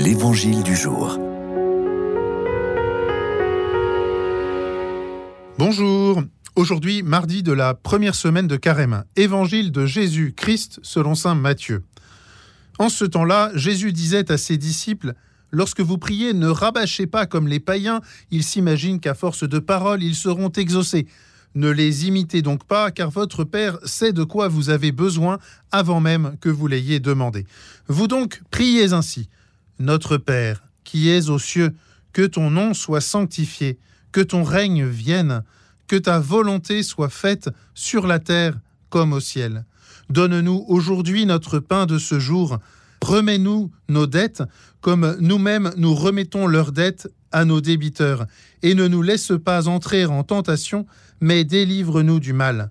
[0.00, 1.18] L'Évangile du jour.
[5.58, 6.22] Bonjour.
[6.54, 11.82] Aujourd'hui, mardi de la première semaine de Carême, Évangile de Jésus-Christ selon saint Matthieu.
[12.78, 15.14] En ce temps-là, Jésus disait à ses disciples
[15.50, 20.04] Lorsque vous priez, ne rabâchez pas comme les païens, ils s'imaginent qu'à force de paroles,
[20.04, 21.08] ils seront exaucés.
[21.56, 25.40] Ne les imitez donc pas, car votre Père sait de quoi vous avez besoin
[25.72, 27.46] avant même que vous l'ayez demandé.
[27.88, 29.28] Vous donc priez ainsi.
[29.78, 31.74] Notre Père, qui es aux cieux,
[32.12, 33.78] que ton nom soit sanctifié,
[34.12, 35.44] que ton règne vienne,
[35.86, 38.58] que ta volonté soit faite sur la terre
[38.90, 39.64] comme au ciel.
[40.10, 42.58] Donne-nous aujourd'hui notre pain de ce jour.
[43.02, 44.42] Remets-nous nos dettes,
[44.80, 48.26] comme nous-mêmes nous remettons leurs dettes à nos débiteurs,
[48.62, 50.86] et ne nous laisse pas entrer en tentation,
[51.20, 52.70] mais délivre-nous du mal.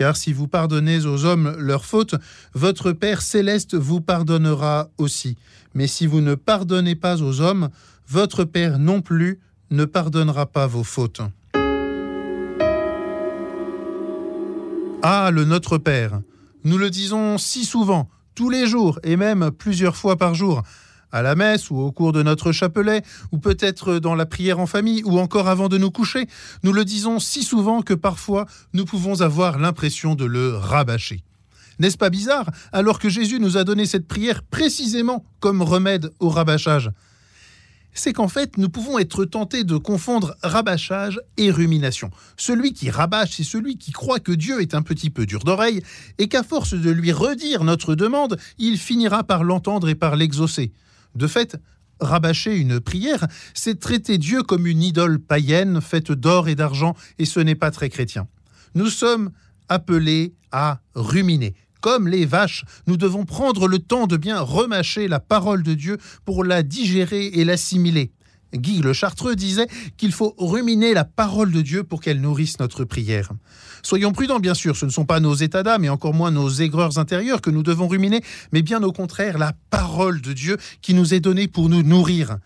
[0.00, 2.14] Car si vous pardonnez aux hommes leurs fautes,
[2.54, 5.36] votre Père céleste vous pardonnera aussi.
[5.74, 7.68] Mais si vous ne pardonnez pas aux hommes,
[8.08, 11.20] votre Père non plus ne pardonnera pas vos fautes.
[15.02, 16.22] Ah, le Notre Père.
[16.64, 20.62] Nous le disons si souvent, tous les jours et même plusieurs fois par jour,
[21.12, 24.66] à la messe ou au cours de notre chapelet, ou peut-être dans la prière en
[24.66, 26.26] famille, ou encore avant de nous coucher.
[26.62, 31.22] Nous le disons si souvent que parfois nous pouvons avoir l'impression de le rabâcher.
[31.78, 36.28] N'est-ce pas bizarre alors que Jésus nous a donné cette prière précisément comme remède au
[36.28, 36.90] rabâchage?
[37.92, 42.10] C'est qu'en fait, nous pouvons être tentés de confondre rabâchage et rumination.
[42.36, 45.82] Celui qui rabâche, c'est celui qui croit que Dieu est un petit peu dur d'oreille
[46.18, 50.72] et qu'à force de lui redire notre demande, il finira par l'entendre et par l'exaucer.
[51.14, 51.56] De fait,
[52.00, 57.24] rabâcher une prière, c'est traiter Dieu comme une idole païenne faite d'or et d'argent, et
[57.24, 58.26] ce n'est pas très chrétien.
[58.74, 59.30] Nous sommes
[59.68, 65.20] appelés à ruminer, comme les vaches, nous devons prendre le temps de bien remâcher la
[65.20, 68.12] parole de Dieu pour la digérer et l'assimiler.
[68.54, 72.84] Guy le Chartreux disait qu'il faut ruminer la parole de Dieu pour qu'elle nourrisse notre
[72.84, 73.30] prière.
[73.82, 76.50] Soyons prudents, bien sûr, ce ne sont pas nos états d'âme et encore moins nos
[76.50, 78.22] aigreurs intérieures que nous devons ruminer,
[78.52, 82.38] mais bien au contraire la parole de Dieu qui nous est donnée pour nous nourrir.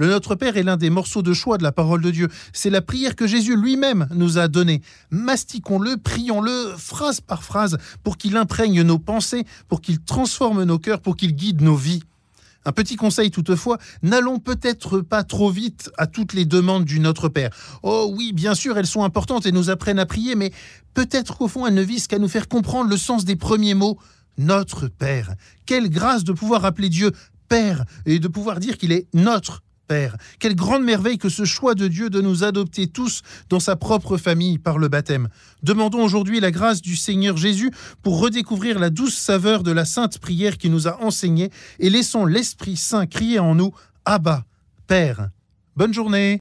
[0.00, 2.28] Le Notre Père est l'un des morceaux de choix de la parole de Dieu.
[2.54, 4.80] C'est la prière que Jésus lui-même nous a donnée.
[5.10, 11.02] Mastiquons-le, prions-le phrase par phrase pour qu'il imprègne nos pensées, pour qu'il transforme nos cœurs,
[11.02, 12.02] pour qu'il guide nos vies.
[12.64, 17.28] Un petit conseil toutefois, n'allons peut-être pas trop vite à toutes les demandes du Notre
[17.28, 17.50] Père.
[17.82, 20.52] Oh oui, bien sûr, elles sont importantes et nous apprennent à prier, mais
[20.92, 23.98] peut-être qu'au fond, elles ne visent qu'à nous faire comprendre le sens des premiers mots.
[24.38, 25.34] Notre Père.
[25.66, 27.12] Quelle grâce de pouvoir appeler Dieu
[27.48, 29.62] Père et de pouvoir dire qu'il est notre
[30.38, 34.16] Quelle grande merveille que ce choix de Dieu de nous adopter tous dans sa propre
[34.16, 35.28] famille par le baptême.
[35.62, 37.70] Demandons aujourd'hui la grâce du Seigneur Jésus
[38.02, 42.24] pour redécouvrir la douce saveur de la sainte prière qui nous a enseigné et laissons
[42.24, 43.72] l'Esprit Saint crier en nous
[44.04, 44.44] Abba,
[44.86, 45.30] Père.
[45.76, 46.28] Bonne journée